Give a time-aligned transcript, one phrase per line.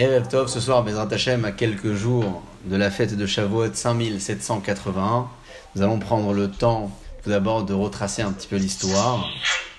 [0.00, 5.28] Erev Tov, ce soir, Bezrat Hashem, à quelques jours de la fête de Shavuot 5781,
[5.76, 6.90] nous allons prendre le temps
[7.22, 9.28] tout d'abord de retracer un petit peu l'histoire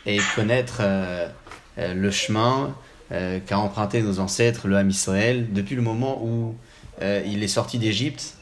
[0.05, 1.28] et connaître euh,
[1.79, 2.76] euh, le chemin
[3.12, 6.53] euh, qu'a emprunté nos ancêtres, le Ham Israël, depuis le moment où
[7.01, 8.35] il est sorti d'Égypte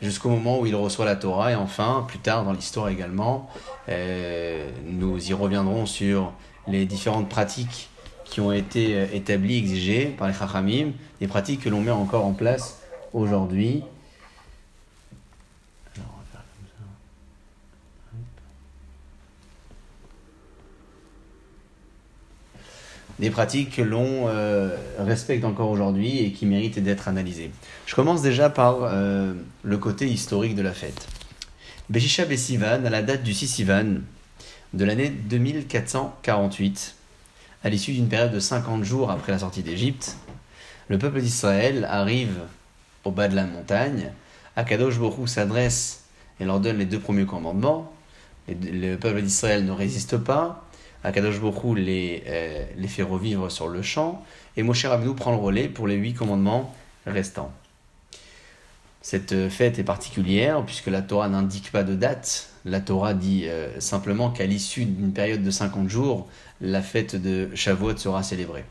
[0.00, 1.50] jusqu'au moment où il reçoit la Torah.
[1.50, 3.50] Et enfin, plus tard dans l'histoire également,
[3.88, 6.32] nous y reviendrons sur
[6.68, 7.88] les différentes pratiques
[8.30, 12.24] qui ont été euh, établies, exigées par les Chachamim, des pratiques que l'on met encore
[12.24, 12.80] en place
[13.12, 13.82] aujourd'hui.
[23.18, 27.50] Des pratiques que l'on euh, respecte encore aujourd'hui et qui méritent d'être analysées.
[27.86, 31.08] Je commence déjà par euh, le côté historique de la fête.
[31.88, 33.94] Beshisha Besivan, à la date du 6 Sivan
[34.74, 36.95] de l'année 2448,
[37.64, 40.16] à l'issue d'une période de 50 jours après la sortie d'Égypte,
[40.88, 42.38] le peuple d'Israël arrive
[43.04, 44.12] au bas de la montagne.
[44.54, 46.04] Akadosh Borou s'adresse
[46.40, 47.92] et leur donne les deux premiers commandements.
[48.48, 50.64] Le peuple d'Israël ne résiste pas.
[51.02, 54.24] Akadosh Borou les, euh, les fait revivre sur le champ.
[54.56, 56.74] Et Moshe Rabbeinu prend le relais pour les huit commandements
[57.06, 57.52] restants.
[59.02, 62.50] Cette fête est particulière puisque la Torah n'indique pas de date.
[62.66, 66.26] La Torah dit euh, simplement qu'à l'issue d'une période de 50 jours,
[66.60, 68.64] la fête de Shavuot sera célébrée.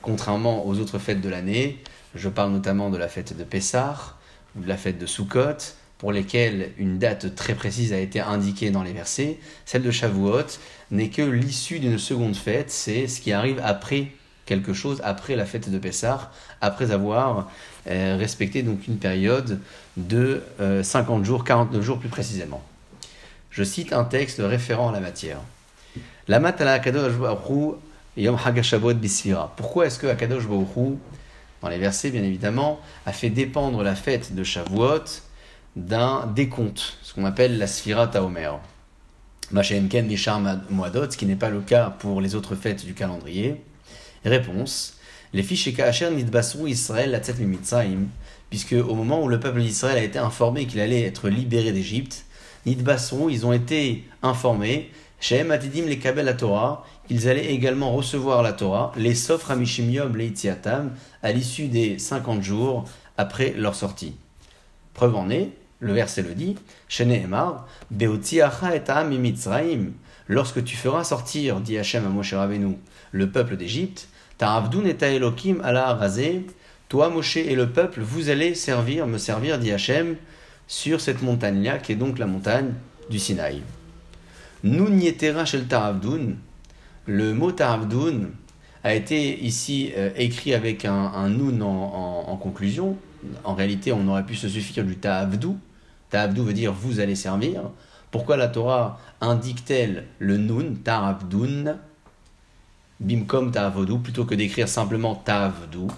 [0.00, 1.82] Contrairement aux autres fêtes de l'année,
[2.14, 4.16] je parle notamment de la fête de Pessah,
[4.56, 8.70] ou de la fête de Sukkot, pour lesquelles une date très précise a été indiquée
[8.70, 9.40] dans les versets.
[9.64, 10.60] Celle de Shavuot
[10.92, 14.12] n'est que l'issue d'une seconde fête, c'est ce qui arrive après
[14.46, 17.50] quelque chose, après la fête de Pessah, après avoir
[17.88, 19.58] euh, respecté donc une période
[19.96, 20.42] de
[20.82, 22.62] 50 euh, jours, 49 jours plus précisément.
[23.52, 25.38] Je cite un texte référent à la matière.
[28.16, 28.36] Yom.
[29.56, 30.98] Pourquoi est-ce que Akadosh Baruch
[31.62, 35.04] dans les versets bien évidemment, a fait dépendre la fête de Shavuot
[35.76, 38.50] d'un décompte, ce qu'on appelle la Sfira Taomer?
[39.52, 43.62] Machenken Mishar Moadot, ce qui n'est pas le cas pour les autres fêtes du calendrier.
[44.24, 44.96] Réponse
[45.32, 48.06] Les fiches Asher Nidbasru Israël la Mitzrayim,
[48.50, 52.24] puisque au moment où le peuple d'Israël a été informé qu'il allait être libéré d'Égypte,
[52.66, 54.90] Nidbasru, ils ont été informés.
[55.20, 59.90] Shehem Atidim les Kabel la Torah, qu'ils allaient également recevoir la Torah, les Sof Ramishim
[59.90, 60.92] Yom Leitziatam,
[61.22, 62.84] à l'issue des 50 jours
[63.16, 64.16] après leur sortie.
[64.94, 65.50] Preuve en est,
[65.80, 66.56] le verset le dit,
[66.88, 69.92] Shene Emar, Beotziacha et Mitzraim,
[70.28, 72.76] lorsque tu feras sortir, dit Hachem à Moshe Rabbeinu,
[73.10, 74.08] le peuple d'Égypte,
[74.38, 75.98] Ta'avdun et Elohim ala
[76.88, 80.16] toi Moshe et le peuple, vous allez servir, me servir, dit Hachem,
[80.72, 82.72] sur cette montagne-là, qui est donc la montagne
[83.10, 83.60] du Sinaï.
[84.64, 86.36] Nun Yetera Shel Taravdun,
[87.04, 88.30] le mot Taravdun
[88.82, 92.96] a été ici euh, écrit avec un, un Nun en, conclusion.
[93.44, 95.58] En réalité, on aurait pu se suffire du Ta'avdou.
[96.08, 97.64] Ta'avdou veut dire vous allez servir.
[98.10, 101.76] Pourquoi la Torah indique-t-elle le Nun, Taravdun,
[102.98, 105.88] Bimkom Ta'avodou, plutôt que d'écrire simplement Ta'avdou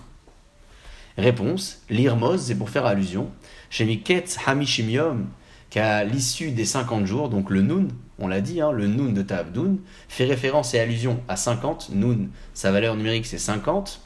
[1.17, 3.31] Réponse L'irmoz, c'est pour faire allusion.
[3.75, 5.27] Shemiketz Hamishimium,
[5.71, 7.89] qu'à l'issue des 50 jours, donc le Nun,
[8.21, 12.29] on l'a dit, hein, le Nun de Ta'abdoun, fait référence et allusion à 50, Nun,
[12.55, 14.01] sa valeur numérique c'est 50,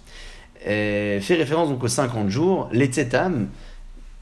[0.64, 3.48] fait référence donc aux 50 jours, les Tzetam,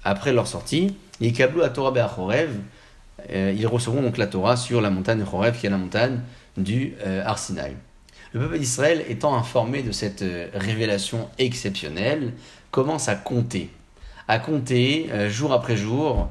[0.02, 2.50] après leur sortie, et Kablou à Torah Be'achorev,
[3.30, 6.20] euh, ils recevront donc la Torah sur la montagne Chorev, qui est la montagne
[6.56, 7.76] du euh, Arsinaï.
[8.32, 12.32] Le peuple d'Israël, étant informé de cette euh, révélation exceptionnelle,
[12.70, 13.70] commence à compter.
[14.28, 16.28] À compter jour après jour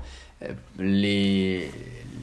[0.79, 1.71] les,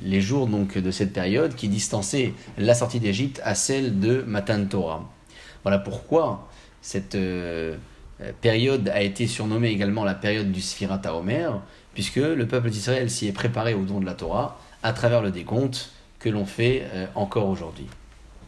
[0.04, 4.64] les jours donc de cette période qui distançaient la sortie d'Égypte à celle de Matan
[4.66, 5.08] Torah.
[5.62, 6.48] Voilà pourquoi
[6.80, 7.76] cette euh,
[8.40, 11.60] période a été surnommée également la période du Sfirat Omer,
[11.94, 15.30] puisque le peuple d'Israël s'y est préparé au don de la Torah à travers le
[15.30, 17.86] décompte que l'on fait euh, encore aujourd'hui.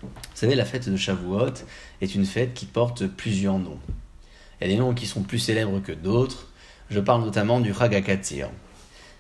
[0.03, 1.55] Vous savez, la fête de Shavuot
[2.03, 3.79] est une fête qui porte plusieurs noms.
[4.61, 6.49] Il y a des noms qui sont plus célèbres que d'autres.
[6.91, 8.51] Je parle notamment du Chagakatzir.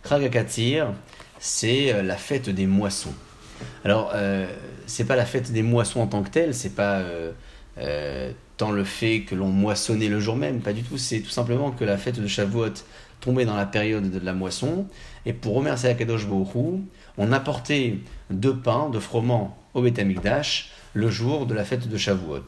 [0.08, 0.92] Chagakatzir,
[1.38, 3.14] c'est euh, la fête des moissons.
[3.84, 4.46] Alors, euh,
[4.86, 7.32] c'est pas la fête des moissons en tant que telle, c'est pas euh,
[7.78, 11.30] euh, tant le fait que l'on moissonnait le jour même, pas du tout, c'est tout
[11.30, 12.74] simplement que la fête de Shavuot
[13.20, 14.86] tombait dans la période de la moisson,
[15.26, 16.80] et pour remercier Akadosh Baruch
[17.16, 17.98] on apportait
[18.30, 20.00] deux pains, de froment au Beth
[20.92, 22.44] le jour de la fête de Shavuot.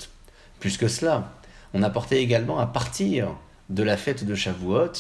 [0.61, 1.33] Plus que cela,
[1.75, 3.29] on apportait également à partir
[3.71, 4.93] de la fête de Shavuot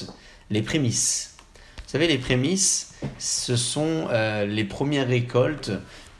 [0.50, 1.36] les prémices.
[1.84, 5.70] Vous savez, les prémices, ce sont euh, les premières récoltes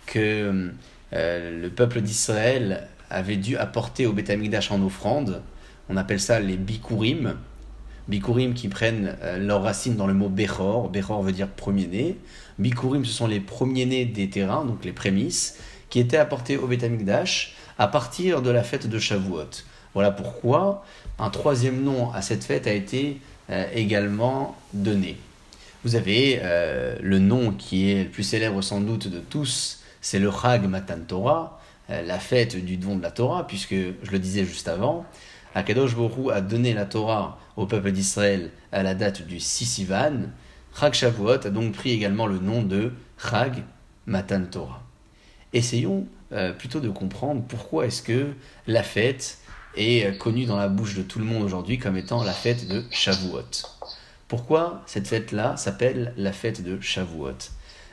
[0.07, 0.71] que
[1.13, 4.31] euh, le peuple d'Israël avait dû apporter au Beth
[4.71, 5.43] en offrande.
[5.89, 7.37] On appelle ça les bikurim.
[8.09, 10.89] Bikurim qui prennent euh, leurs racines dans le mot Bechor.
[10.89, 12.17] Bechor veut dire premier-né.
[12.59, 15.59] Bikurim, ce sont les premiers-nés des terrains, donc les prémices,
[15.91, 19.51] qui étaient apportés au Betamikdash à partir de la fête de Shavuot.
[19.97, 20.85] Voilà pourquoi
[21.19, 25.17] un troisième nom à cette fête a été euh, également donné.
[25.85, 30.19] Vous avez euh, le nom qui est le plus célèbre sans doute de tous, c'est
[30.19, 34.45] le Chag Matan Torah, la fête du don de la Torah, puisque je le disais
[34.45, 35.07] juste avant,
[35.55, 40.25] Akadosh Borou a donné la Torah au peuple d'Israël à la date du 6 Sivan.
[40.79, 43.63] Chag Shavuot a donc pris également le nom de Chag
[44.05, 44.83] Matan Torah.
[45.55, 48.35] Essayons euh, plutôt de comprendre pourquoi est-ce que
[48.67, 49.39] la fête
[49.77, 52.85] est connue dans la bouche de tout le monde aujourd'hui comme étant la fête de
[52.91, 53.67] Shavuot.
[54.29, 57.39] Pourquoi cette fête-là s'appelle la fête de Shavuot?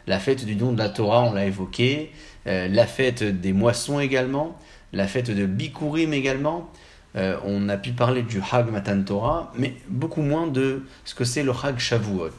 [0.08, 2.12] La fête du don de la Torah, on l'a évoqué,
[2.48, 4.58] euh, la fête des moissons également,
[4.92, 6.70] la fête de Bikurim également,
[7.16, 11.24] euh, on a pu parler du Hag Matan Torah, mais beaucoup moins de ce que
[11.24, 12.32] c'est le Hag Shavuot.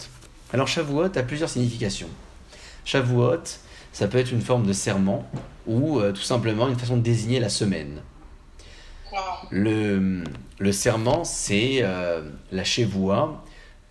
[0.52, 2.08] Alors Shavuot a plusieurs significations.
[2.84, 3.44] Shavuot,
[3.92, 5.24] ça peut être une forme de serment
[5.66, 8.02] ou euh, tout simplement une façon de désigner la semaine.
[9.50, 12.22] Le, serment, c'est euh,
[12.52, 13.44] la chevoua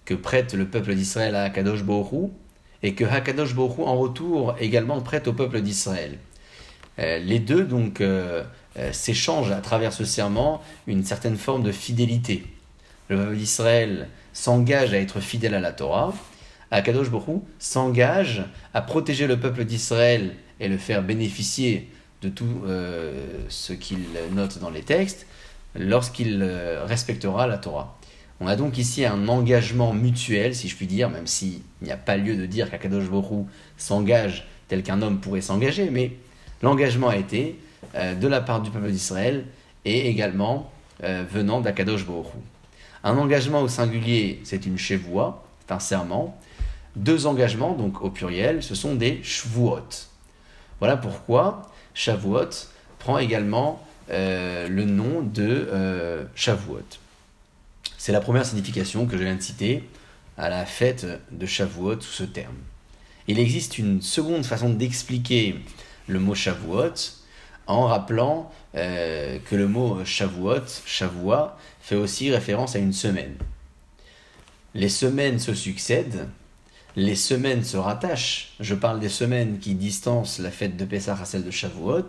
[0.06, 2.34] que prête le peuple d'Israël à Hakadosh Borou
[2.82, 6.18] et que Hakadosh Borou en retour également prête au peuple d'Israël.
[6.98, 8.44] les deux donc euh,
[8.92, 12.46] s'échange à travers ce serment une certaine forme de fidélité.
[13.08, 16.14] Le peuple d'Israël s'engage à être fidèle à la Torah.
[16.72, 18.44] Akadosh Borou s'engage
[18.74, 21.90] à protéger le peuple d'Israël et le faire bénéficier
[22.24, 23.12] de tout euh,
[23.50, 24.00] ce qu'il
[24.32, 25.28] note dans les textes
[25.76, 27.98] lorsqu'il euh, respectera la Torah.
[28.40, 31.98] On a donc ici un engagement mutuel, si je puis dire, même s'il n'y a
[31.98, 33.48] pas lieu de dire qu'Akadosh Borou
[33.78, 36.14] s'engage tel qu'un homme pourrait s'engager, mais
[36.62, 37.60] l'engagement a été
[37.96, 39.46] euh, de la part du peuple d'Israël
[39.86, 40.72] et également
[41.02, 42.32] venant d'Akadosh Borou.
[43.04, 46.40] Un engagement au singulier, c'est une chevoie, c'est un serment.
[46.96, 49.82] Deux engagements, donc au pluriel, ce sont des shvuot.
[50.80, 52.50] Voilà pourquoi Shavuot
[53.00, 56.84] prend également euh, le nom de Shavuot.
[57.98, 59.84] C'est la première signification que je viens de citer
[60.38, 62.56] à la fête de Shavuot sous ce terme.
[63.28, 65.56] Il existe une seconde façon d'expliquer
[66.08, 66.94] le mot Shavuot,
[67.68, 73.36] en rappelant euh, que le mot Shavuot, Shavua, fait aussi référence à une semaine.
[74.74, 76.28] Les semaines se succèdent,
[76.96, 78.54] les semaines se rattachent.
[78.60, 82.08] Je parle des semaines qui distancent la fête de Pessah à celle de Shavuot.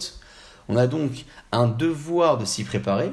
[0.69, 3.12] On a donc un devoir de s'y préparer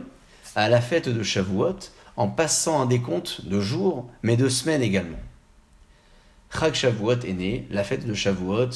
[0.56, 1.78] à la fête de Shavuot
[2.18, 5.20] en passant un décompte de jours, mais de semaines également.
[6.54, 8.70] Chag Shavuot est né, la fête de Shavuot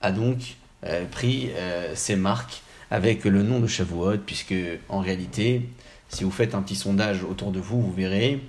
[0.00, 4.54] a donc euh, pris euh, ses marques avec le nom de Shavuot, puisque
[4.88, 5.68] en réalité,
[6.08, 8.40] si vous faites un petit sondage autour de vous, vous verrez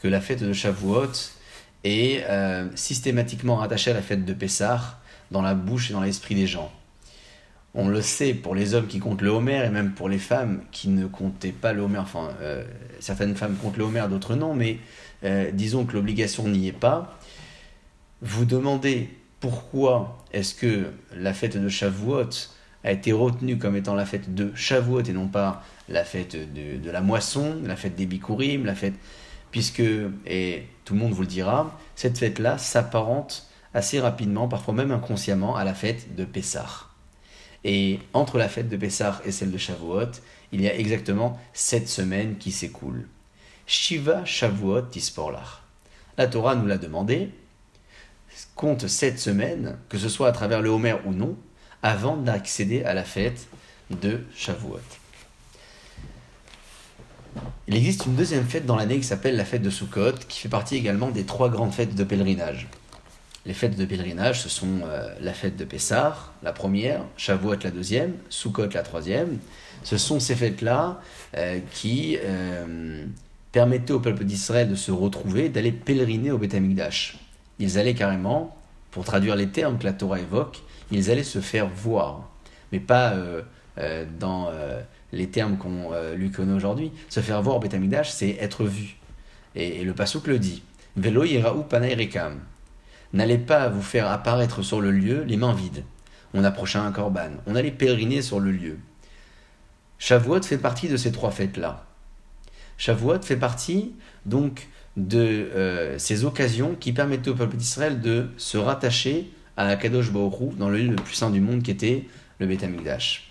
[0.00, 1.12] que la fête de Shavuot
[1.84, 4.98] est euh, systématiquement rattachée à la fête de Pessah
[5.30, 6.72] dans la bouche et dans l'esprit des gens.
[7.74, 10.62] On le sait pour les hommes qui comptent le Homer et même pour les femmes
[10.72, 11.98] qui ne comptaient pas le Homer.
[11.98, 12.64] Enfin, euh,
[12.98, 14.78] certaines femmes comptent le Homer, d'autres non, mais
[15.22, 17.16] euh, disons que l'obligation n'y est pas.
[18.22, 22.28] Vous demandez pourquoi est-ce que la fête de Shavuot
[22.82, 26.90] a été retenue comme étant la fête de Shavuot et non pas la fête de,
[26.90, 28.94] la moisson, la fête des Bikurim, la fête.
[29.50, 29.82] Puisque,
[30.26, 35.56] et tout le monde vous le dira, cette fête-là s'apparente assez rapidement, parfois même inconsciemment,
[35.56, 36.86] à la fête de Pessah.
[37.64, 40.12] Et entre la fête de Pessah et celle de Shavuot,
[40.52, 43.06] il y a exactement sept semaines qui s'écoulent.
[43.66, 45.62] Shiva Shavuot Tisporlach.
[46.16, 47.30] La Torah nous l'a demandé,
[48.54, 51.36] compte sept semaines, que ce soit à travers le Homer ou non,
[51.82, 53.46] avant d'accéder à la fête
[53.90, 54.99] de Shavuot.
[57.68, 60.48] Il existe une deuxième fête dans l'année qui s'appelle la fête de Sukkot, qui fait
[60.48, 62.66] partie également des trois grandes fêtes de pèlerinage.
[63.46, 67.70] Les fêtes de pèlerinage, ce sont euh, la fête de Pessah, la première, Shavuot la
[67.70, 69.38] deuxième, Sukkot la troisième.
[69.82, 71.00] Ce sont ces fêtes-là
[71.36, 73.06] euh, qui euh,
[73.52, 76.56] permettaient au peuple d'Israël de se retrouver, d'aller pèleriner au Beth.
[77.58, 78.56] Ils allaient carrément,
[78.90, 82.28] pour traduire les termes que la Torah évoque, ils allaient se faire voir,
[82.72, 83.14] mais pas
[84.18, 84.50] dans
[85.12, 86.92] les termes qu'on lui connaît aujourd'hui.
[87.08, 87.62] Se faire voir au
[88.04, 88.96] c'est être vu.
[89.54, 90.62] Et, le Passouk le dit.
[90.96, 92.40] Velo yeraou rekam.
[93.12, 95.84] N'allez pas vous faire apparaître sur le lieu les mains vides.
[96.34, 97.30] On approchait un korban.
[97.46, 98.78] On allait pèleriner sur le lieu.
[99.98, 101.86] Shavuot fait partie de ces trois fêtes-là.
[102.78, 103.92] Shavuot fait partie
[104.26, 110.54] donc de ces occasions qui permettent au peuple d'Israël de se rattacher à Kadosh Baoru
[110.56, 112.06] dans le lieu le plus saint du monde qui était
[112.38, 113.29] le Beth Amikdash.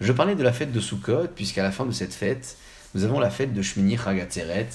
[0.00, 2.56] Je parlais de la fête de Sukkot, puisqu'à la fin de cette fête,
[2.94, 4.68] nous avons la fête de Shmini Chagatzeret,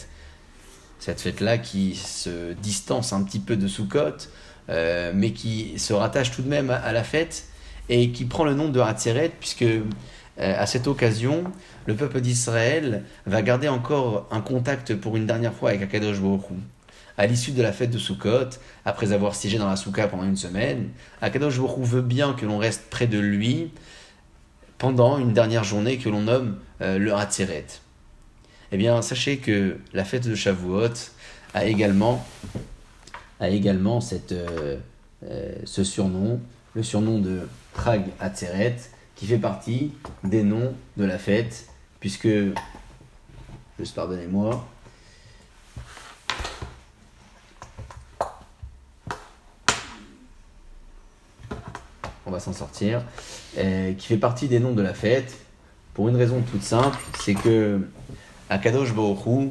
[0.99, 4.27] cette fête-là qui se distance un petit peu de Sukkot,
[4.69, 7.45] euh, mais qui se rattache tout de même à, la fête
[7.89, 9.83] et qui prend le nom de Hatzeret, puisque euh,
[10.37, 11.43] à cette occasion,
[11.85, 16.43] le peuple d'Israël va garder encore un contact pour une dernière fois avec Akadosh Baruch
[17.17, 18.51] à l'issue de la fête de Sukkot,
[18.85, 20.87] après avoir siégé dans la Soukha pendant une semaine,
[21.21, 23.71] Akadosh Baruch veut bien que l'on reste près de lui
[24.79, 27.67] pendant une dernière journée que l'on nomme euh, le Hatzeret.
[28.71, 31.11] Eh bien, sachez que la fête de Shavuot
[31.53, 32.25] a également
[33.39, 34.77] a également cette, euh,
[35.23, 36.41] euh, ce surnom,
[36.73, 37.41] le surnom de
[37.73, 38.75] Prag Atzeret,
[39.15, 39.93] qui fait partie
[40.23, 41.67] des noms de la fête,
[41.99, 42.27] puisque,
[43.79, 44.67] juste pardonnez-moi,
[52.29, 53.03] on va s'en sortir,
[53.55, 55.35] qui fait partie des noms de la fête,
[55.95, 57.81] pour une raison toute simple, c'est que
[58.49, 59.49] Akadosh Baruch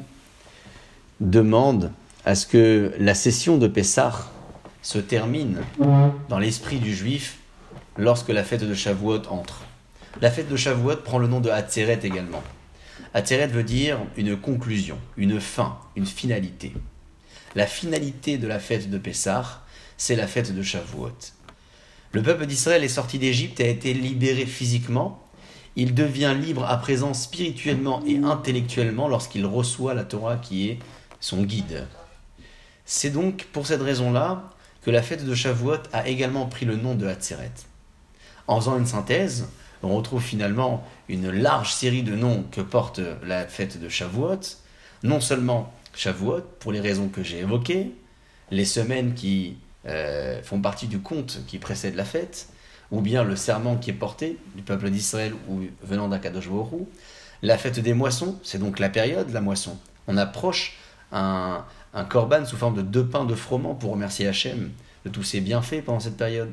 [1.21, 1.91] demande
[2.25, 4.31] à ce que la session de Pessah
[4.83, 5.59] se termine
[6.29, 7.39] dans l'esprit du juif
[7.97, 9.65] lorsque la fête de Shavuot entre.
[10.21, 12.43] La fête de Shavuot prend le nom de Hatzeret également.
[13.13, 16.73] Hatzeret veut dire une conclusion, une fin, une finalité.
[17.57, 19.63] La finalité de la fête de Pessah,
[19.97, 21.11] c'est la fête de Shavuot.
[22.13, 25.23] Le peuple d'Israël est sorti d'Égypte et a été libéré physiquement.
[25.77, 30.79] Il devient libre à présent spirituellement et intellectuellement lorsqu'il reçoit la Torah qui est
[31.21, 31.87] son guide.
[32.87, 34.51] C'est donc pour cette raison-là
[34.83, 37.53] que la fête de Shavuot a également pris le nom de Hatzeret.
[38.47, 39.49] En faisant une synthèse,
[39.83, 44.41] on retrouve finalement une large série de noms que porte la fête de Shavuot.
[45.03, 47.93] Non seulement Shavuot, pour les raisons que j'ai évoquées,
[48.51, 49.59] les semaines qui
[49.89, 52.49] euh, font partie du conte qui précède la fête,
[52.91, 56.49] ou bien le serment qui est porté du peuple d'Israël ou venant d'Akadosh
[57.43, 59.79] La fête des moissons, c'est donc la période de la moisson.
[60.07, 60.77] On approche
[61.13, 61.65] un,
[61.95, 64.71] un korban sous forme de deux pains de froment pour remercier Hachem
[65.05, 66.53] de tous ses bienfaits pendant cette période.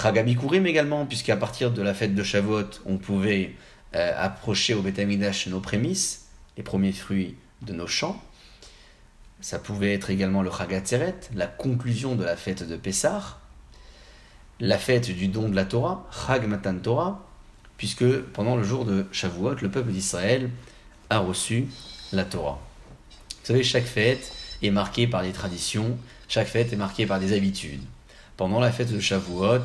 [0.00, 3.54] Chagabikurim également, puisqu'à partir de la fête de Shavuot, on pouvait
[3.94, 8.20] euh, approcher au Betamidash nos prémices, les premiers fruits de nos champs.
[9.40, 13.38] Ça pouvait être également le Chagatzeret, la conclusion de la fête de Pessah,
[14.60, 17.26] la fête du don de la Torah, Chag Matan Torah,
[17.78, 20.50] puisque pendant le jour de Shavuot, le peuple d'Israël
[21.08, 21.68] a reçu
[22.12, 22.60] la Torah.
[23.30, 24.32] Vous savez, chaque fête
[24.62, 25.96] est marquée par des traditions,
[26.28, 27.82] chaque fête est marquée par des habitudes.
[28.36, 29.64] Pendant la fête de Shavuot,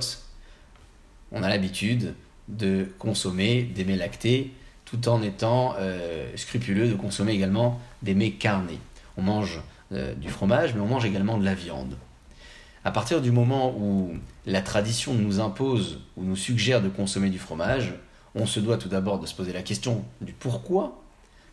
[1.33, 2.13] on a l'habitude
[2.47, 4.53] de consommer des mets lactés
[4.85, 8.79] tout en étant euh, scrupuleux de consommer également des mets carnés.
[9.17, 11.95] On mange euh, du fromage, mais on mange également de la viande.
[12.83, 14.13] À partir du moment où
[14.45, 17.93] la tradition nous impose ou nous suggère de consommer du fromage,
[18.35, 21.01] on se doit tout d'abord de se poser la question du pourquoi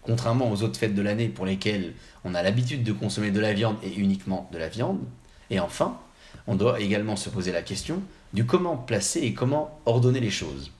[0.02, 3.54] contrairement aux autres fêtes de l'année pour lesquelles on a l'habitude de consommer de la
[3.54, 5.00] viande et uniquement de la viande.
[5.50, 5.98] Et enfin,
[6.46, 8.02] on doit également se poser la question
[8.32, 10.72] du comment placer et comment ordonner les choses.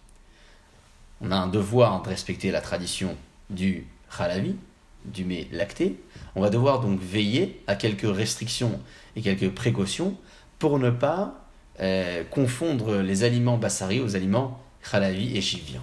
[1.21, 3.17] On a un devoir de respecter la tradition
[3.49, 3.87] du
[4.19, 4.57] halavi,
[5.04, 5.97] du mets lacté.
[6.35, 8.80] On va devoir donc veiller à quelques restrictions
[9.16, 10.16] et quelques précautions
[10.59, 11.49] pour ne pas
[11.80, 14.61] euh, confondre les aliments bassari aux aliments
[14.92, 15.82] halavi et chiviens.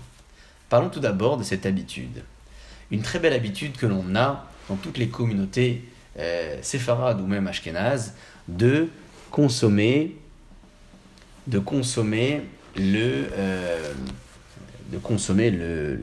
[0.70, 2.22] Parlons tout d'abord de cette habitude
[2.92, 5.84] une très belle habitude que l'on a dans toutes les communautés
[6.18, 8.16] euh, séfarades ou même ashkénazes
[8.48, 8.90] de
[9.32, 10.18] consommer,
[11.48, 12.42] de consommer
[12.76, 13.94] le, euh,
[14.92, 15.98] de consommer le,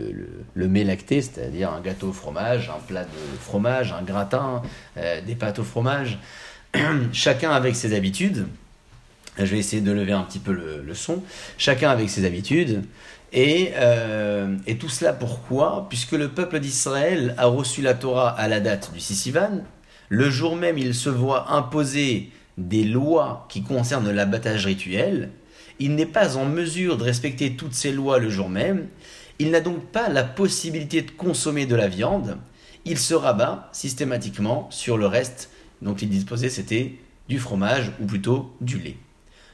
[0.54, 4.62] le, mets lacté, c'est-à-dire un gâteau au fromage, un plat de fromage, un gratin,
[4.96, 6.18] euh, des pâtes au fromage.
[7.12, 8.46] Chacun avec ses habitudes.
[9.38, 11.22] Je vais essayer de lever un petit peu le, son.
[11.58, 12.84] Chacun avec ses habitudes.
[13.34, 15.86] Euh, et, tout cela pourquoi?
[15.90, 19.62] Puisque le peuple d'Israël a reçu la Torah à la date du Sissivan,
[20.08, 25.30] le jour même il se voit imposer des lois qui concernent l'abattage rituel,
[25.78, 28.88] il n'est pas en mesure de respecter toutes ces lois le jour même,
[29.38, 32.38] il n'a donc pas la possibilité de consommer de la viande,
[32.84, 35.50] il se rabat systématiquement sur le reste
[35.82, 36.94] dont il disposait, c'était
[37.28, 38.96] du fromage ou plutôt du lait.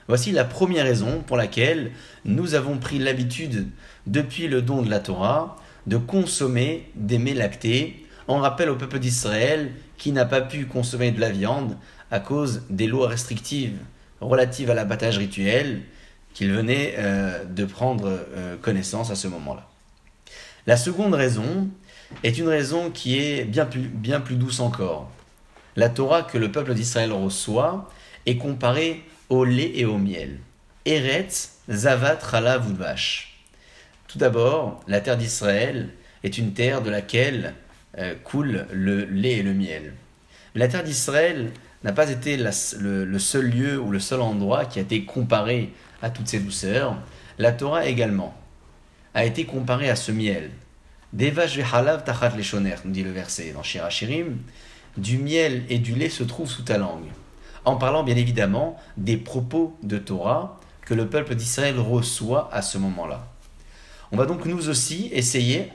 [0.09, 1.93] Voici la première raison pour laquelle
[2.25, 3.69] nous avons pris l'habitude,
[4.07, 8.99] depuis le don de la Torah, de consommer des mets lactés, en rappel au peuple
[8.99, 11.77] d'Israël qui n'a pas pu consommer de la viande
[12.11, 13.79] à cause des lois restrictives
[14.21, 15.83] relatives à l'abattage rituel
[16.35, 19.69] qu'il venait euh, de prendre euh, connaissance à ce moment-là.
[20.67, 21.69] La seconde raison
[22.23, 25.11] est une raison qui est bien plus, bien plus douce encore.
[25.77, 27.91] La Torah que le peuple d'Israël reçoit
[28.27, 30.39] est comparée au lait et au miel.
[30.85, 32.61] Eretz, Zavat, Rala,
[34.09, 35.91] Tout d'abord, la terre d'Israël
[36.23, 37.55] est une terre de laquelle
[37.99, 39.95] euh, coule le lait et le miel.
[40.55, 41.51] La terre d'Israël
[41.85, 46.11] n'a pas été le, seul lieu ou le seul endroit qui a été comparé à
[46.11, 46.97] toutes ces douceurs.
[47.39, 48.35] La Torah également
[49.15, 50.51] a été comparée à ce miel.
[51.13, 54.39] Devash halav tachat leshoner, nous dit le verset dans Shirachirim.
[54.97, 57.07] Du miel et du lait se trouvent sous ta langue.
[57.65, 62.79] En parlant bien évidemment des propos de Torah que le peuple d'Israël reçoit à ce
[62.79, 63.27] moment-là.
[64.11, 65.69] On va donc nous aussi essayer,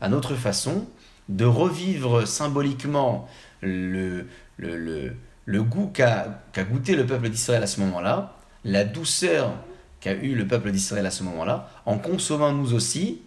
[0.00, 0.86] à notre façon,
[1.28, 3.28] de revivre symboliquement
[3.60, 4.26] le,
[4.56, 5.16] le, le,
[5.48, 9.54] goût qu'a goûté le peuple d'Israël à ce moment-là, la douceur
[10.00, 13.22] qu'a eu le peuple d'Israël à ce moment-là, en consommant nous aussi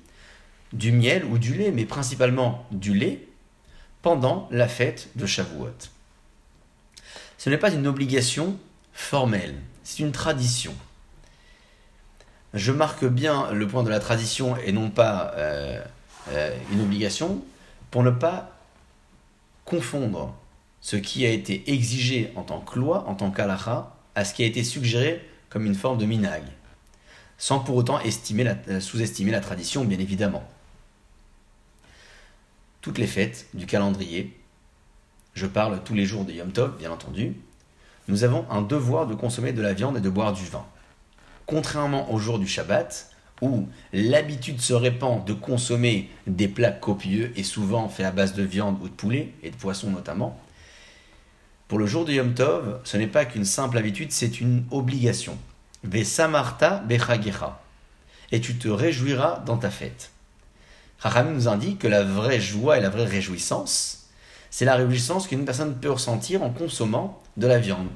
[0.73, 3.27] du miel ou du lait, mais principalement du lait,
[4.01, 5.89] pendant la fête de Shavuot.
[7.37, 8.57] Ce n'est pas une obligation
[8.93, 10.75] formelle, c'est une tradition.
[12.53, 15.81] Je marque bien le point de la tradition et non pas euh,
[16.29, 17.43] euh, une obligation
[17.91, 18.51] pour ne pas
[19.65, 20.35] confondre
[20.85, 24.43] ce qui a été exigé en tant que loi, en tant qu'alaha, à ce qui
[24.43, 26.43] a été suggéré comme une forme de minag,
[27.39, 30.43] sans pour autant euh, sous-estimer la tradition, bien évidemment.
[32.81, 34.37] Toutes les fêtes du calendrier,
[35.33, 37.33] je parle tous les jours de Yom Tov, bien entendu,
[38.07, 40.67] nous avons un devoir de consommer de la viande et de boire du vin.
[41.47, 43.09] Contrairement au jour du Shabbat,
[43.41, 48.43] où l'habitude se répand de consommer des plats copieux et souvent faits à base de
[48.43, 50.39] viande ou de poulet, et de poisson notamment,
[51.67, 55.37] pour le jour de Yom Tov, ce n'est pas qu'une simple habitude, c'est une obligation.
[55.83, 57.59] Vesamarta bechagecha.
[58.31, 60.11] Et tu te réjouiras dans ta fête.
[61.01, 64.07] Chachamim nous indique que la vraie joie et la vraie réjouissance,
[64.49, 67.87] c'est la réjouissance qu'une personne peut ressentir en consommant de la viande.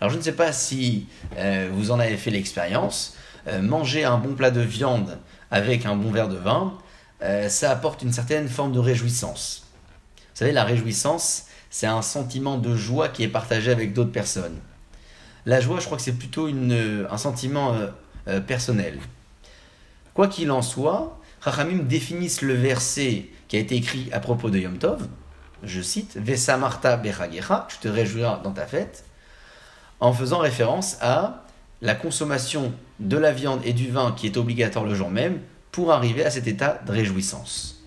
[0.00, 3.16] Alors je ne sais pas si euh, vous en avez fait l'expérience,
[3.48, 5.18] euh, manger un bon plat de viande
[5.50, 6.74] avec un bon verre de vin,
[7.22, 9.66] euh, ça apporte une certaine forme de réjouissance.
[10.16, 14.60] Vous savez, la réjouissance, c'est un sentiment de joie qui est partagé avec d'autres personnes.
[15.44, 17.88] La joie, je crois que c'est plutôt une, un sentiment euh,
[18.28, 19.00] euh, personnel.
[20.14, 24.58] Quoi qu'il en soit, Chachamim définissent le verset qui a été écrit à propos de
[24.60, 25.08] Yom Tov,
[25.64, 29.04] je cite, Vesamarta bechagecha, tu te réjouiras dans ta fête,
[29.98, 31.42] en faisant référence à
[31.82, 35.40] la consommation de la viande et du vin qui est obligatoire le jour même
[35.72, 37.82] pour arriver à cet état de réjouissance.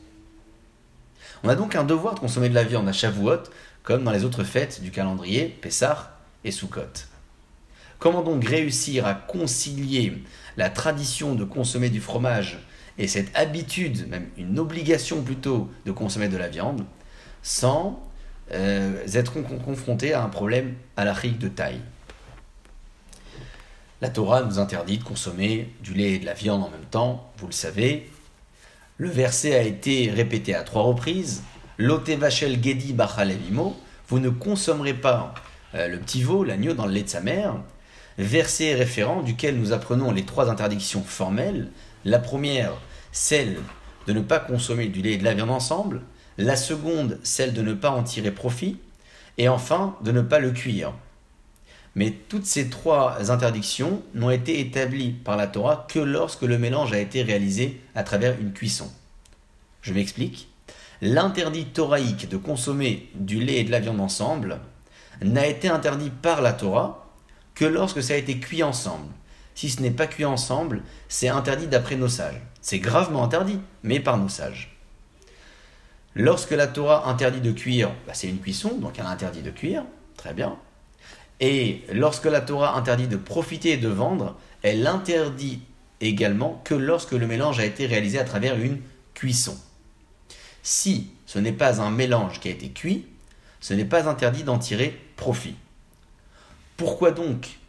[1.43, 3.43] On a donc un devoir de consommer de la viande à Shavuot
[3.87, 7.05] comme dans les autres fêtes du calendrier, Pessah et Sukkot.
[7.99, 10.25] Comment donc réussir à concilier
[10.57, 12.59] la tradition de consommer du fromage
[12.97, 16.83] et cette habitude, même une obligation plutôt, de consommer de la viande,
[17.43, 18.05] sans
[18.51, 21.79] euh, être confronté à un problème à halachique de taille?
[24.01, 27.31] La Torah nous interdit de consommer du lait et de la viande en même temps,
[27.37, 28.11] vous le savez.
[28.97, 31.41] Le verset a été répété à trois reprises,
[31.79, 33.75] Vachel Gedi Bachalevimo,
[34.07, 35.33] vous ne consommerez pas
[35.75, 37.55] euh, le petit veau, l'agneau, dans le lait de sa mère.
[38.17, 41.69] Verset référent duquel nous apprenons les trois interdictions formelles.
[42.03, 42.73] La première,
[43.11, 43.57] celle
[44.07, 46.01] de ne pas consommer du lait et de la viande ensemble.
[46.37, 48.79] La seconde, celle de ne pas en tirer profit.
[49.37, 50.93] Et enfin, de ne pas le cuire.
[51.93, 56.93] Mais toutes ces trois interdictions n'ont été établies par la Torah que lorsque le mélange
[56.93, 58.91] a été réalisé à travers une cuisson.
[59.81, 60.47] Je m'explique
[61.01, 64.59] l'interdit thoraïque de consommer du lait et de la viande ensemble
[65.21, 67.07] n'a été interdit par la Torah
[67.55, 69.11] que lorsque ça a été cuit ensemble.
[69.55, 72.41] Si ce n'est pas cuit ensemble, c'est interdit d'après nos sages.
[72.61, 74.77] C'est gravement interdit, mais par nos sages.
[76.13, 79.83] Lorsque la Torah interdit de cuire, bah, c'est une cuisson, donc elle interdit de cuire,
[80.15, 80.57] très bien.
[81.39, 85.61] Et lorsque la Torah interdit de profiter et de vendre, elle interdit
[86.01, 88.79] également que lorsque le mélange a été réalisé à travers une
[89.13, 89.57] cuisson.
[90.69, 93.05] Si ce n'est pas un mélange qui a été cuit,
[93.61, 95.55] ce n'est pas interdit d'en tirer profit.
[96.75, 97.59] Pourquoi donc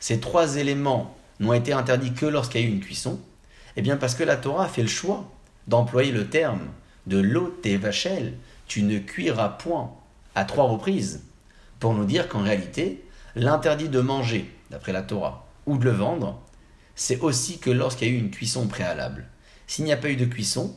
[0.00, 3.20] ces trois éléments n'ont été interdits que lorsqu'il y a eu une cuisson?
[3.76, 5.30] Eh bien parce que la Torah a fait le choix
[5.68, 6.66] d'employer le terme
[7.06, 8.34] de l'eau vachel,
[8.66, 9.92] tu ne cuiras point
[10.34, 11.22] à trois reprises,
[11.78, 13.04] pour nous dire qu'en réalité,
[13.36, 16.40] l'interdit de manger, d'après la Torah, ou de le vendre,
[16.96, 19.28] c'est aussi que lorsqu'il y a eu une cuisson préalable.
[19.68, 20.76] S'il n'y a pas eu de cuisson,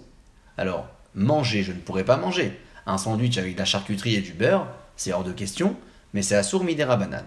[0.60, 2.58] alors manger, je ne pourrais pas manger.
[2.86, 5.76] Un sandwich avec de la charcuterie et du beurre, c'est hors de question,
[6.14, 7.26] mais c'est à sourmidera banane.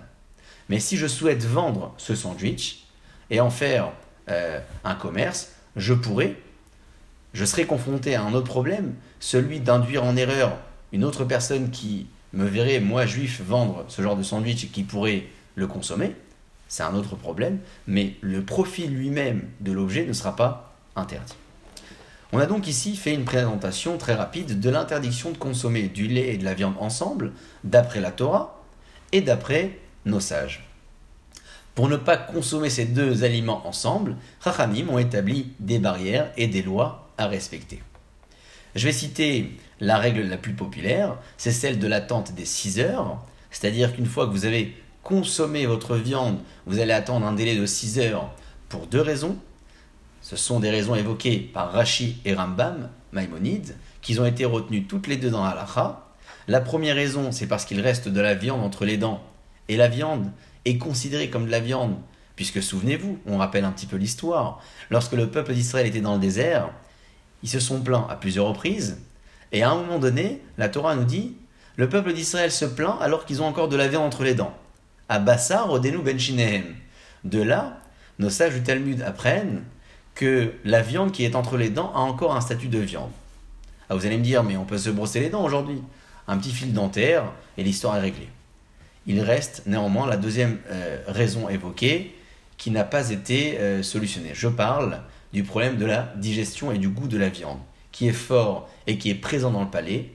[0.68, 2.84] Mais si je souhaite vendre ce sandwich
[3.30, 3.92] et en faire
[4.30, 6.36] euh, un commerce, je pourrais,
[7.32, 10.56] je serais confronté à un autre problème, celui d'induire en erreur
[10.92, 14.82] une autre personne qui me verrait, moi juif, vendre ce genre de sandwich et qui
[14.82, 16.14] pourrait le consommer.
[16.68, 21.34] C'est un autre problème, mais le profit lui-même de l'objet ne sera pas interdit.
[22.32, 26.34] On a donc ici fait une présentation très rapide de l'interdiction de consommer du lait
[26.34, 27.32] et de la viande ensemble,
[27.62, 28.62] d'après la Torah
[29.12, 30.68] et d'après nos sages.
[31.74, 36.62] Pour ne pas consommer ces deux aliments ensemble, Chachamim ont établi des barrières et des
[36.62, 37.82] lois à respecter.
[38.74, 43.24] Je vais citer la règle la plus populaire, c'est celle de l'attente des 6 heures,
[43.50, 47.66] c'est-à-dire qu'une fois que vous avez consommé votre viande, vous allez attendre un délai de
[47.66, 48.32] 6 heures
[48.68, 49.36] pour deux raisons.
[50.24, 55.06] Ce sont des raisons évoquées par Rashi et Rambam, Maïmonide, qui ont été retenues toutes
[55.06, 56.06] les deux dans Halacha.
[56.48, 59.22] La première raison, c'est parce qu'il reste de la viande entre les dents,
[59.68, 60.30] et la viande
[60.64, 61.98] est considérée comme de la viande,
[62.36, 66.20] puisque souvenez-vous, on rappelle un petit peu l'histoire, lorsque le peuple d'Israël était dans le
[66.20, 66.70] désert,
[67.42, 69.02] ils se sont plaints à plusieurs reprises,
[69.52, 71.36] et à un moment donné, la Torah nous dit,
[71.76, 74.56] le peuple d'Israël se plaint alors qu'ils ont encore de la viande entre les dents.
[75.10, 76.16] À Bassar, Odenu Ben
[77.24, 77.78] De là,
[78.18, 79.64] nos sages du Talmud apprennent
[80.14, 83.10] que la viande qui est entre les dents a encore un statut de viande.
[83.88, 85.82] Ah, vous allez me dire, mais on peut se brosser les dents aujourd'hui.
[86.26, 87.24] Un petit fil dentaire
[87.58, 88.28] et l'histoire est réglée.
[89.06, 92.14] Il reste néanmoins la deuxième euh, raison évoquée
[92.56, 94.30] qui n'a pas été euh, solutionnée.
[94.32, 95.00] Je parle
[95.32, 97.58] du problème de la digestion et du goût de la viande,
[97.92, 100.12] qui est fort et qui est présent dans le palais,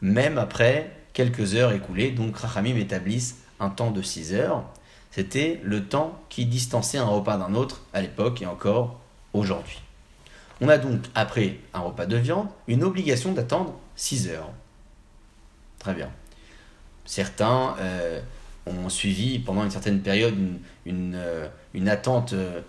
[0.00, 2.10] même après quelques heures écoulées.
[2.10, 4.64] Donc Rachamim établissent un temps de 6 heures.
[5.12, 9.01] C'était le temps qui distançait un repas d'un autre à l'époque et encore
[9.32, 9.80] aujourd'hui.
[10.60, 14.50] On a donc, après un repas de viande, une obligation d'attendre 6 heures.
[15.78, 16.10] Très bien.
[17.04, 18.20] Certains euh,
[18.66, 20.34] ont suivi pendant une certaine période
[20.86, 21.48] une, euh,
[21.86, 22.60] attente euh,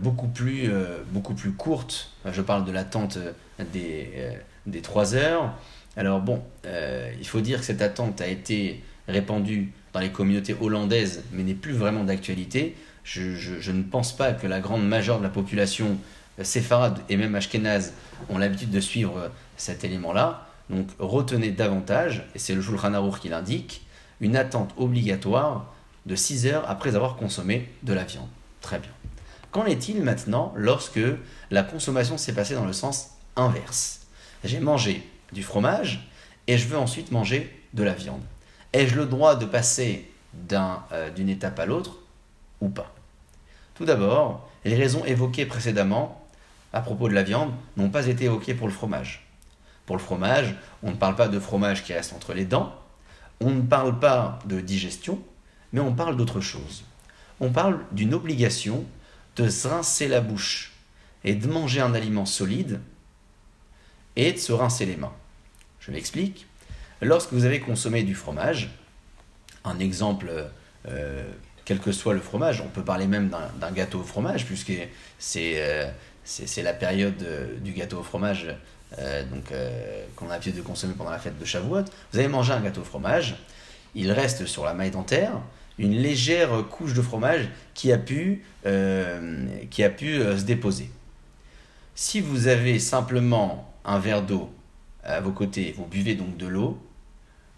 [0.00, 0.70] beaucoup, plus,
[1.10, 2.12] beaucoup plus courte.
[2.24, 3.18] Je parle de l'attente
[3.72, 5.52] des, des 3 heures.
[5.96, 11.24] Alors bon, il faut dire que cette attente a été répandue dans les communautés hollandaises,
[11.32, 12.76] mais n'est plus vraiment d'actualité.
[13.04, 15.98] Je, ne pense pas que la grande majeure de la population
[16.42, 17.92] séfarade et même ashkénaze
[18.28, 20.48] ont l'habitude de suivre cet élément-là.
[20.70, 23.86] Donc retenez davantage, et c'est le Shulchan qui l'indique,
[24.20, 25.72] une attente obligatoire
[26.06, 28.28] de 6 heures après avoir consommé de la viande.
[28.60, 28.90] Très bien.
[29.50, 31.00] Qu'en est-il maintenant lorsque
[31.50, 34.00] la consommation s'est passée dans le sens inverse?
[34.42, 36.08] J'ai mangé du fromage
[36.46, 38.22] et je veux ensuite manger de la viande.
[38.72, 40.10] Ai-je le droit de passer
[40.52, 41.98] euh, d'une étape à l'autre
[42.60, 42.93] ou pas?
[43.74, 46.24] Tout d'abord, les raisons évoquées précédemment
[46.72, 49.26] à propos de la viande n'ont pas été évoquées pour le fromage.
[49.86, 52.74] Pour le fromage, on ne parle pas de fromage qui reste entre les dents,
[53.40, 55.20] on ne parle pas de digestion,
[55.72, 56.84] mais on parle d'autre chose.
[57.40, 58.84] On parle d'une obligation
[59.36, 60.72] de se rincer la bouche
[61.24, 62.80] et de manger un aliment solide
[64.16, 65.12] et de se rincer les mains.
[65.80, 66.46] Je m'explique.
[67.02, 68.70] Lorsque vous avez consommé du fromage,
[69.64, 70.30] un exemple,
[70.88, 71.32] euh,
[71.64, 74.72] quel que soit le fromage, on peut parler même d'un gâteau au fromage, puisque
[75.18, 75.86] c'est euh,
[76.58, 78.48] la période euh, du gâteau au fromage
[78.98, 79.52] euh, donc
[80.14, 82.82] qu'on a l'habitude de consommer pendant la fête de Shavuot, vous allez manger un gâteau
[82.82, 83.36] au fromage,
[83.94, 85.32] il reste sur la maille dentaire
[85.76, 88.44] une légère couche de fromage qui a pu,
[89.70, 90.88] qui a pu se déposer.
[91.96, 94.50] Si vous avez simplement un verre d'eau
[95.02, 96.78] à vos côtés, vous buvez donc de l'eau,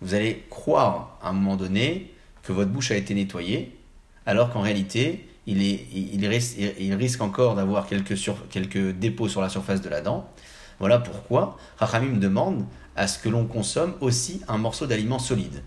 [0.01, 2.11] vous allez croire à un moment donné
[2.43, 3.76] que votre bouche a été nettoyée,
[4.27, 8.17] alors qu'en réalité, il, risque, encore d'avoir quelques,
[8.51, 10.29] quelques dépôts sur la surface de la dent.
[10.81, 12.65] Voilà pourquoi Rachamim demande
[12.97, 15.63] à ce que l'on consomme aussi un morceau d'aliment solide.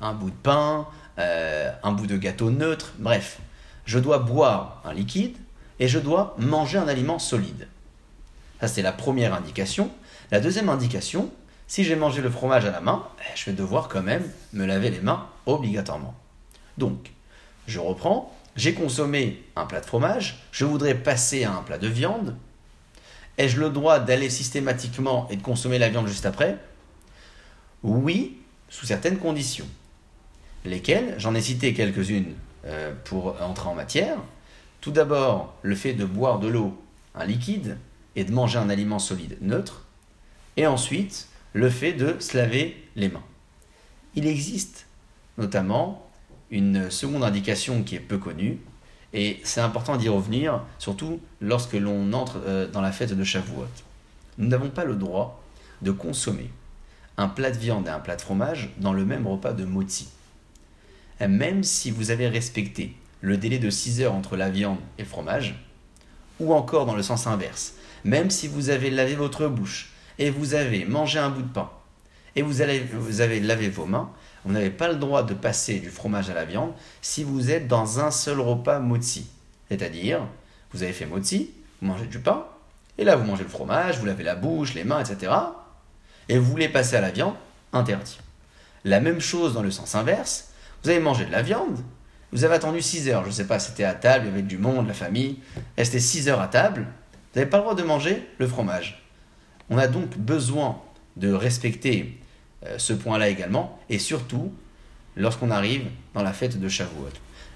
[0.00, 0.86] Un bout de pain,
[1.18, 3.40] euh, un bout de gâteau neutre, bref.
[3.84, 5.36] Je dois boire un liquide
[5.80, 7.66] et je dois manger un aliment solide.
[8.60, 9.90] Ça, c'est la première indication.
[10.30, 11.30] La deuxième indication,
[11.66, 14.64] si j'ai mangé le fromage à la main, eh, je vais devoir quand même me
[14.64, 16.14] laver les mains obligatoirement.
[16.78, 17.10] Donc,
[17.70, 21.88] je reprends, j'ai consommé un plat de fromage, je voudrais passer à un plat de
[21.88, 22.36] viande,
[23.40, 26.58] Ai-je le droit d'aller systématiquement et de consommer la viande juste après?
[27.82, 28.36] Oui,
[28.68, 29.66] sous certaines conditions.
[30.66, 31.14] Lesquelles?
[31.16, 32.34] J'en ai cité quelques-unes
[32.66, 34.18] euh, pour entrer en matière.
[34.82, 36.78] Tout d'abord, le fait de boire de l'eau,
[37.14, 37.78] un liquide,
[38.14, 39.86] et de manger un aliment solide neutre.
[40.58, 43.24] Et ensuite, le fait de se laver les mains.
[44.16, 44.86] Il existe
[45.38, 46.09] notamment
[46.50, 48.58] une seconde indication qui est peu connue,
[49.12, 53.66] et c'est important d'y revenir, surtout lorsque l'on entre euh, dans la fête de Shavuot.
[54.38, 55.42] Nous n'avons pas le droit
[55.82, 56.50] de consommer
[57.16, 60.08] un plat de viande et un plat de fromage dans le même repas de motzi.
[61.20, 65.08] Même si vous avez respecté le délai de 6 heures entre la viande et le
[65.08, 65.54] fromage,
[66.38, 70.54] ou encore dans le sens inverse, même si vous avez lavé votre bouche et vous
[70.54, 71.70] avez mangé un bout de pain
[72.36, 74.10] et vous avez lavé vos mains,
[74.44, 76.72] vous n'avez pas le droit de passer du fromage à la viande
[77.02, 79.28] si vous êtes dans un seul repas motzi.
[79.68, 80.20] C'est-à-dire,
[80.72, 81.50] vous avez fait motzi,
[81.80, 82.46] vous mangez du pain,
[82.98, 85.32] Et là, vous mangez le fromage, vous lavez la bouche, les mains, etc.
[86.28, 87.34] Et vous voulez passer à la viande,
[87.72, 88.18] interdit.
[88.84, 90.50] La même chose dans le sens inverse.
[90.82, 91.78] Vous avez mangé de la viande,
[92.32, 94.42] vous avez attendu 6 heures, je ne sais pas, c'était à table, il y avait
[94.42, 95.40] du monde, la famille,
[95.76, 99.04] restez 6 heures à table, vous n'avez pas le droit de manger le fromage.
[99.68, 100.80] On a donc besoin
[101.16, 102.18] de respecter
[102.66, 104.52] euh, ce point-là également, et surtout
[105.16, 107.08] lorsqu'on arrive dans la fête de Shavuot.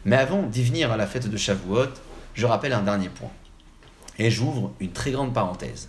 [0.04, 1.90] Mais avant d'y venir à la fête de Shavuot,
[2.34, 3.30] je rappelle un dernier point.
[4.18, 5.88] Et j'ouvre une très grande parenthèse.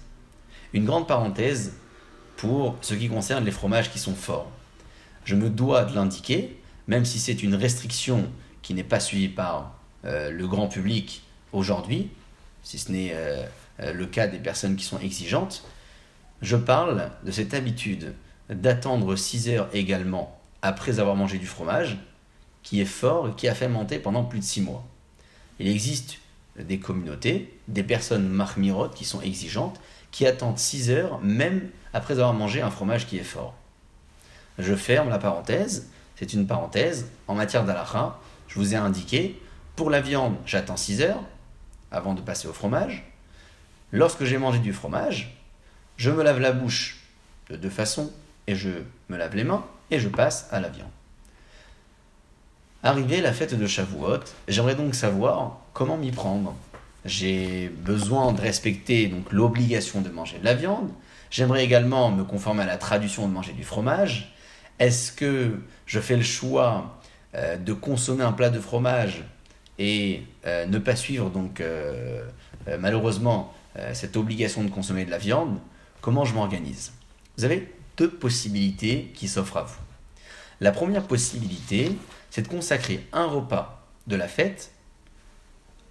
[0.73, 1.73] Une grande parenthèse
[2.38, 4.51] pour ce qui concerne les fromages qui sont forts.
[5.23, 8.30] Je me dois de l'indiquer, même si c'est une restriction
[8.62, 11.23] qui n'est pas suivie par euh, le grand public
[11.54, 12.10] aujourd'hui,
[12.63, 13.45] si ce n'est euh,
[13.80, 15.63] le cas des personnes qui sont exigeantes,
[16.41, 18.13] je parle de cette habitude
[18.49, 21.97] d'attendre 6 heures également après avoir mangé du fromage,
[22.63, 24.86] qui est fort et qui a fermenté pendant plus de 6 mois.
[25.60, 26.19] Il existe
[26.58, 29.79] des communautés, des personnes marmirotes qui sont exigeantes,
[30.12, 33.53] qui attendent 6 heures même après avoir mangé un fromage qui est fort.
[34.58, 37.08] Je ferme la parenthèse, c'est une parenthèse.
[37.27, 39.39] En matière d'alacha, je vous ai indiqué,
[39.75, 41.23] pour la viande, j'attends 6 heures
[41.91, 43.12] avant de passer au fromage.
[43.91, 45.38] Lorsque j'ai mangé du fromage,
[45.97, 47.01] je me lave la bouche
[47.49, 48.12] de deux façons
[48.47, 48.69] et je
[49.10, 50.89] me lave les mains et je passe à la viande.
[52.84, 56.55] Arrivé la fête de Shavuot, j'aimerais donc savoir comment m'y prendre.
[57.03, 60.89] J'ai besoin de respecter donc l'obligation de manger de la viande.
[61.31, 64.34] J'aimerais également me conformer à la tradition de manger du fromage.
[64.79, 66.99] Est-ce que je fais le choix
[67.36, 69.23] euh, de consommer un plat de fromage
[69.79, 72.23] et euh, ne pas suivre donc euh,
[72.79, 73.53] malheureusement
[73.91, 75.60] cette obligation de consommer de la viande?
[76.01, 76.93] Comment je m'organise?
[77.38, 79.79] Vous avez deux possibilités qui s'offrent à vous.
[80.62, 81.91] La première possibilité,
[82.29, 84.71] c'est de consacrer un repas de la fête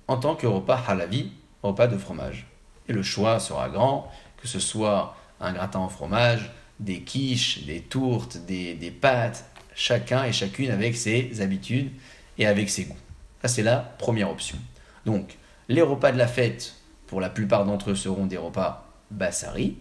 [0.08, 2.46] en tant que repas halavi, repas de fromage.
[2.88, 7.80] Et le choix sera grand, que ce soit un gratin au fromage, des quiches, des
[7.80, 11.90] tourtes, des, des pâtes, chacun et chacune avec ses habitudes
[12.38, 12.96] et avec ses goûts.
[13.42, 14.58] Ça, c'est la première option.
[15.06, 15.36] Donc,
[15.68, 16.74] les repas de la fête,
[17.06, 19.76] pour la plupart d'entre eux, seront des repas bassari.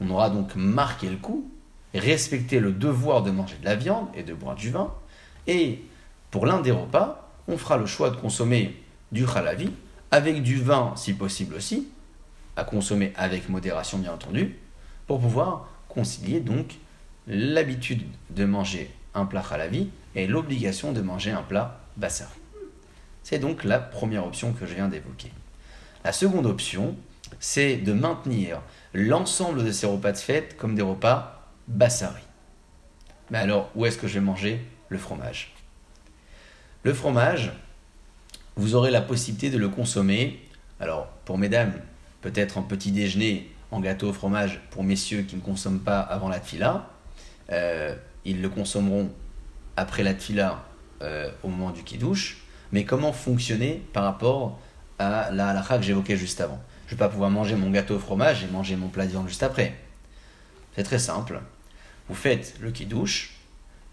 [0.00, 1.50] On aura donc marqué le coup,
[1.98, 4.92] respecté le devoir de manger de la viande et de boire du vin.
[5.46, 5.84] Et
[6.30, 8.82] pour l'un des repas, on fera le choix de consommer
[9.12, 9.70] du halavi,
[10.10, 11.88] avec du vin si possible aussi,
[12.56, 14.56] à consommer avec modération bien entendu,
[15.06, 16.78] pour pouvoir concilier donc
[17.26, 22.30] l'habitude de manger un plat halavi et l'obligation de manger un plat bassari.
[23.22, 25.32] C'est donc la première option que je viens d'évoquer.
[26.04, 26.96] La seconde option,
[27.40, 28.60] c'est de maintenir
[28.94, 31.35] l'ensemble de ces repas de fête comme des repas
[31.68, 32.22] bassari.
[33.30, 35.54] Mais alors, où est-ce que je vais manger le fromage?
[36.84, 37.52] Le fromage,
[38.54, 40.40] vous aurez la possibilité de le consommer.
[40.78, 41.72] Alors, pour mesdames,
[42.20, 46.28] peut-être en petit déjeuner, en gâteau au fromage, pour messieurs qui ne consomment pas avant
[46.28, 46.88] la tfila.
[47.50, 49.10] Euh, ils le consommeront
[49.76, 50.64] après la tfila
[51.02, 52.44] euh, au moment du kidouche.
[52.72, 54.60] Mais comment fonctionner par rapport
[54.98, 56.60] à la halakha que j'évoquais juste avant?
[56.86, 59.10] Je ne vais pas pouvoir manger mon gâteau au fromage et manger mon plat de
[59.10, 59.74] viande juste après.
[60.74, 61.40] C'est très simple.
[62.08, 63.34] Vous faites le kidouche,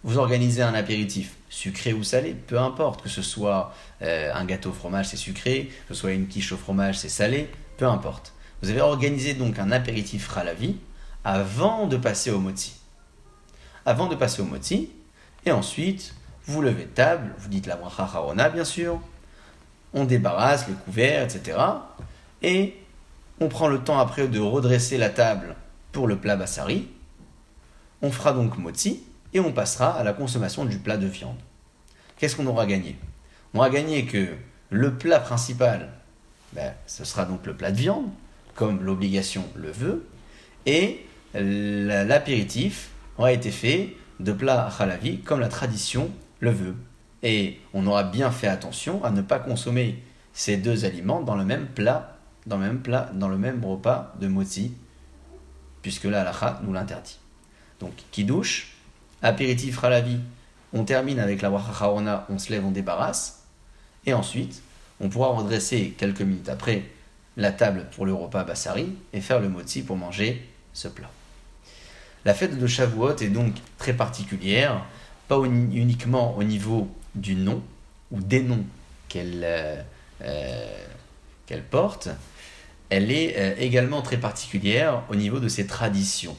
[0.04, 4.70] vous organisez un apéritif sucré ou salé, peu importe, que ce soit euh, un gâteau
[4.70, 8.34] au fromage, c'est sucré, que ce soit une quiche au fromage, c'est salé, peu importe.
[8.62, 10.78] Vous avez organisé donc un apéritif ralavi
[11.24, 12.76] avant de passer au moti.
[13.86, 14.90] Avant de passer au moti,
[15.46, 19.00] et ensuite, vous levez table, vous dites la bracha harona, bien sûr,
[19.94, 21.58] on débarrasse les couverts, etc.
[22.42, 22.76] Et
[23.40, 25.56] on prend le temps après de redresser la table
[25.92, 26.88] pour le plat bassari.
[28.04, 29.02] On fera donc moti,
[29.34, 31.38] et on passera à la consommation du plat de viande.
[32.18, 32.98] Qu'est-ce qu'on aura gagné?
[33.54, 34.28] On aura gagné que
[34.70, 35.90] le plat principal,
[36.52, 38.10] ben, ce sera donc le plat de viande,
[38.56, 40.06] comme l'obligation le veut,
[40.66, 46.12] et l'apéritif aura été fait de plats halavi, comme la tradition
[46.42, 46.76] le veut.
[47.24, 51.46] Et on aura bien fait attention à ne pas consommer ces deux aliments dans le
[51.46, 53.12] même plat, dans le même plat,
[53.64, 54.74] repas de moti,
[55.82, 57.20] puisque la halakha nous l'interdit.
[57.84, 58.78] Donc, kidouche,
[59.22, 60.18] apéritif ralavi,
[60.72, 63.44] on termine avec la bracha on se lève, on débarrasse,
[64.06, 64.62] et ensuite,
[65.02, 66.84] on pourra redresser quelques minutes après
[67.36, 71.12] la table pour le repas bassari et faire le moti pour manger ce plat.
[72.24, 74.86] La fête de Shavuot est donc très particulière,
[75.28, 77.62] pas uniquement au niveau du nom
[78.12, 78.64] ou des noms
[79.10, 79.82] qu'elle euh,
[80.22, 82.08] euh, porte,
[82.90, 86.38] elle est euh, également très particulière au niveau de ses traditions.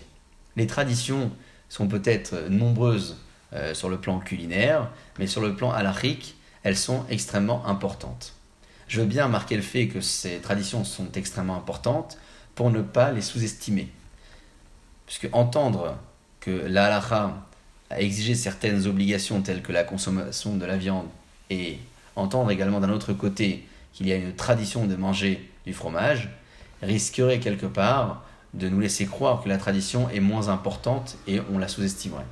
[0.56, 1.30] Les traditions
[1.68, 3.16] sont peut-être nombreuses
[3.52, 8.34] euh, sur le plan culinaire, mais sur le plan halachique, elles sont extrêmement importantes.
[8.88, 12.18] Je veux bien marquer le fait que ces traditions sont extrêmement importantes
[12.54, 13.88] pour ne pas les sous-estimer.
[15.06, 15.96] Puisque entendre
[16.40, 17.46] que la halakha
[17.90, 21.08] a exigé certaines obligations telles que la consommation de la viande
[21.50, 21.78] et
[22.16, 26.30] entendre également d'un autre côté qu'il y a une tradition de manger du fromage
[26.82, 31.58] risquerait quelque part de nous laisser croire que la tradition est moins importante et on
[31.58, 32.26] la sous-estimerait.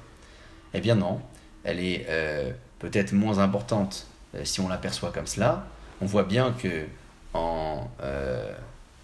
[0.75, 1.21] Eh bien non,
[1.65, 5.67] elle est euh, peut-être moins importante euh, si on l'aperçoit comme cela.
[6.01, 6.87] On voit bien que
[7.35, 8.53] en, euh,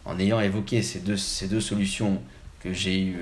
[0.04, 2.22] en ayant évoqué ces deux, ces deux solutions
[2.60, 3.18] que j'ai eu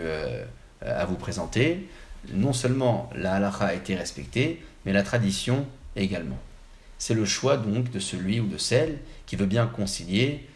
[0.81, 1.89] à vous présenter,
[2.33, 6.39] non seulement la halakha a été respectée, mais la tradition également.
[6.99, 10.49] C'est le choix donc de celui ou de celle qui veut bien concilier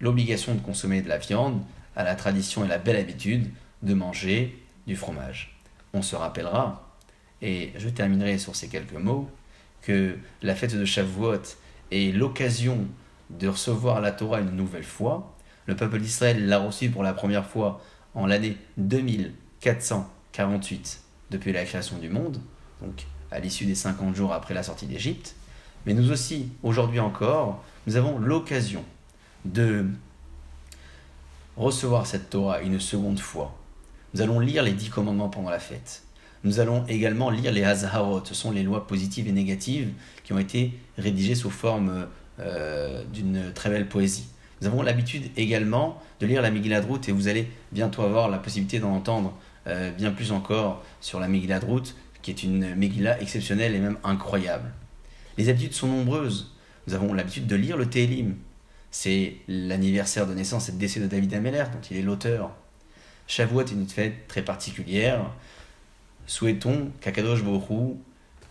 [0.00, 1.60] l'obligation de consommer de la viande
[1.98, 3.50] à la tradition et la belle habitude
[3.82, 4.56] de manger
[4.86, 5.60] du fromage.
[5.92, 6.96] On se rappellera,
[7.42, 9.28] et je terminerai sur ces quelques mots,
[9.82, 11.42] que la fête de Shavuot
[11.90, 12.86] est l'occasion
[13.30, 15.34] de recevoir la Torah une nouvelle fois.
[15.66, 17.82] Le peuple d'Israël l'a reçue pour la première fois
[18.14, 22.40] en l'année 2448 depuis la création du monde,
[22.80, 25.34] donc à l'issue des 50 jours après la sortie d'Égypte.
[25.84, 28.84] Mais nous aussi, aujourd'hui encore, nous avons l'occasion
[29.44, 29.86] de
[31.58, 33.54] recevoir cette Torah une seconde fois.
[34.14, 36.02] Nous allons lire les dix commandements pendant la fête.
[36.44, 39.92] Nous allons également lire les Hazharot, ce sont les lois positives et négatives
[40.22, 42.06] qui ont été rédigées sous forme
[42.38, 44.28] euh, d'une très belle poésie.
[44.60, 48.78] Nous avons l'habitude également de lire la Megillah et vous allez bientôt avoir la possibilité
[48.78, 49.34] d'en entendre
[49.66, 51.60] euh, bien plus encore sur la Megillah
[52.22, 54.70] qui est une Megillah exceptionnelle et même incroyable.
[55.36, 56.54] Les habitudes sont nombreuses.
[56.86, 58.34] Nous avons l'habitude de lire le Télim,
[58.90, 62.50] c'est l'anniversaire de naissance et de décès de David Ameller, dont il est l'auteur.
[63.26, 65.30] Shavuot est une fête très particulière.
[66.26, 68.00] Souhaitons qu'Akadosh Borou,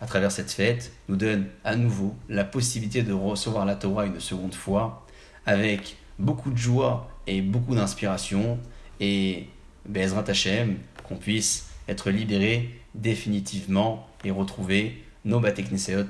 [0.00, 4.20] à travers cette fête, nous donne à nouveau la possibilité de recevoir la Torah une
[4.20, 5.06] seconde fois,
[5.46, 8.58] avec beaucoup de joie et beaucoup d'inspiration,
[9.00, 9.46] et
[9.86, 15.60] Bezrat Hashem, qu'on puisse être libéré définitivement et retrouver nos Bate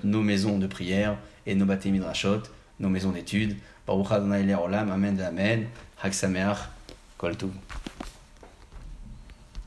[0.05, 2.43] nos maisons de prière, et nos Bate Midrashot,
[2.81, 3.57] nos maisons d'études,
[3.89, 5.63] ברוך ה' לעולם, אמן ואמן,
[6.03, 6.67] חג שמח,
[7.17, 7.51] כל טוב.